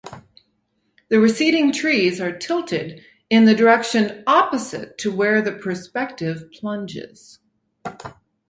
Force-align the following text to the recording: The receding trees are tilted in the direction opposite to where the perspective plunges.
The 1.09 1.19
receding 1.19 1.71
trees 1.73 2.19
are 2.19 2.35
tilted 2.35 3.03
in 3.29 3.45
the 3.45 3.53
direction 3.53 4.23
opposite 4.25 4.97
to 4.97 5.11
where 5.15 5.43
the 5.43 5.51
perspective 5.51 6.49
plunges. 6.53 7.37